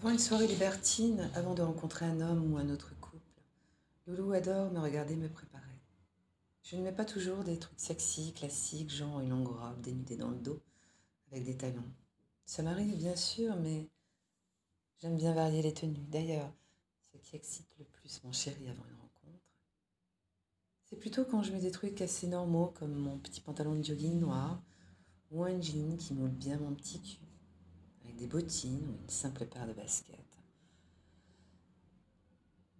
[0.00, 3.42] Avant une soirée libertine, avant de rencontrer un homme ou un autre couple,
[4.06, 5.78] Loulou adore me regarder me préparer.
[6.62, 10.30] Je ne mets pas toujours des trucs sexy, classiques, genre une longue robe dénudée dans
[10.30, 10.58] le dos,
[11.30, 11.84] avec des talons.
[12.46, 13.90] Ça m'arrive bien sûr, mais
[15.02, 16.06] j'aime bien varier les tenues.
[16.08, 16.50] D'ailleurs,
[17.12, 19.44] ce qui excite le plus mon chéri avant une rencontre,
[20.86, 24.18] c'est plutôt quand je mets des trucs assez normaux, comme mon petit pantalon de jogging
[24.18, 24.62] noir,
[25.30, 27.29] ou un jean qui moule bien mon petit cul
[28.26, 30.16] bottines ou une simple paire de baskets.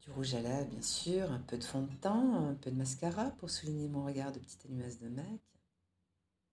[0.00, 2.76] Du rouge à lèvres, bien sûr, un peu de fond de teint, un peu de
[2.76, 5.40] mascara pour souligner mon regard de petite allumeuse de mec.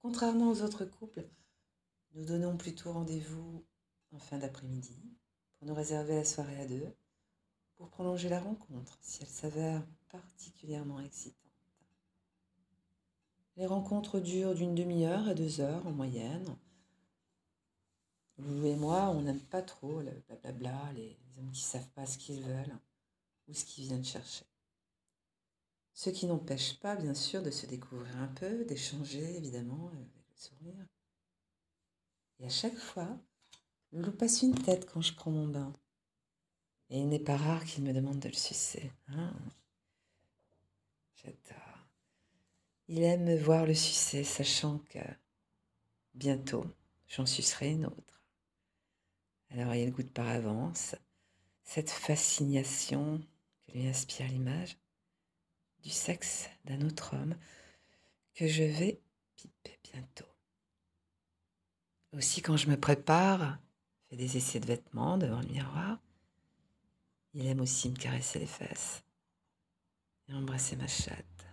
[0.02, 1.28] Contrairement aux autres couples,
[2.14, 3.64] nous donnons plutôt rendez-vous
[4.12, 5.00] en fin d'après-midi
[5.58, 6.94] pour nous réserver la soirée à deux,
[7.76, 11.38] pour prolonger la rencontre si elle s'avère particulièrement excitante.
[13.56, 16.56] Les rencontres durent d'une demi-heure à deux heures en moyenne,
[18.38, 22.06] vous et moi, on n'aime pas trop le blablabla, les, hommes qui ne savent pas
[22.06, 22.78] ce qu'ils veulent
[23.48, 24.46] ou ce qu'ils viennent chercher.
[25.94, 30.36] Ce qui n'empêche pas, bien sûr, de se découvrir un peu, d'échanger, évidemment, avec le
[30.36, 30.86] sourire.
[32.40, 33.18] Et à chaque fois,
[33.92, 35.74] Loulou passe une tête quand je prends mon bain.
[36.90, 38.92] Et il n'est pas rare qu'il me demande de le sucer.
[39.08, 39.34] Hein
[41.16, 41.88] J'adore.
[42.88, 45.00] Il aime me voir le sucer, sachant que
[46.14, 46.66] bientôt,
[47.08, 48.17] j'en sucerai une autre.
[49.52, 50.96] Alors il goûte par avance.
[51.64, 53.22] Cette fascination
[53.66, 54.78] que lui inspire l'image
[55.84, 57.36] du sexe d'un autre homme
[58.34, 59.02] que je vais
[59.36, 60.26] piper bientôt.
[62.14, 63.60] Aussi quand je me prépare,
[64.10, 66.00] fais des essais de vêtements devant le miroir,
[67.34, 69.04] il aime aussi me caresser les fesses
[70.28, 71.46] et embrasser ma chatte,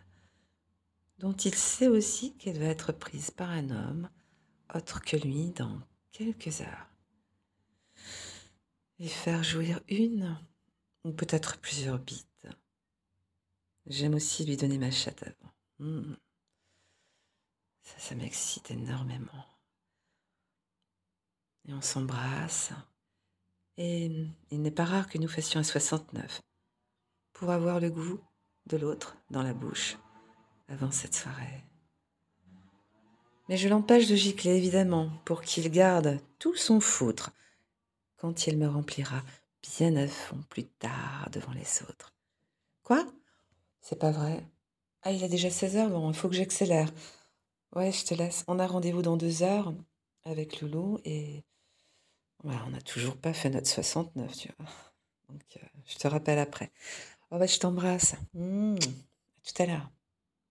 [1.19, 4.09] dont il sait aussi qu'elle va être prise par un homme
[4.75, 5.81] autre que lui dans
[6.13, 6.94] quelques heures
[8.99, 10.39] et faire jouir une
[11.05, 12.47] ou peut-être plusieurs bites.
[13.87, 15.53] J'aime aussi lui donner ma chatte avant.
[15.79, 16.15] Hmm.
[17.83, 19.45] Ça, ça m'excite énormément.
[21.69, 22.73] Et on s'embrasse.
[23.77, 24.07] Et
[24.51, 26.41] il n'est pas rare que nous fassions un 69
[27.33, 28.21] pour avoir le goût
[28.67, 29.99] de l'autre dans la bouche
[30.69, 31.65] avant cette soirée.
[33.49, 37.33] Mais je l'empêche de gicler, évidemment, pour qu'il garde tout son foutre
[38.25, 39.23] quand il me remplira
[39.61, 42.15] bien à fond plus tard devant les autres.
[42.83, 43.05] Quoi?
[43.83, 44.43] C'est pas vrai.
[45.03, 46.91] Ah, il a déjà 16 heures, bon, il faut que j'accélère.
[47.77, 48.43] Ouais, je te laisse.
[48.49, 49.75] On a rendez-vous dans deux heures
[50.23, 51.45] avec Loulou et
[52.45, 54.71] on n'a toujours pas fait notre 69, tu vois.
[55.29, 56.73] Donc, euh, je te rappelle après.
[57.31, 58.15] Oh, bah, je t'embrasse.
[58.33, 58.77] Mmh.
[58.77, 59.91] À tout à l'heure.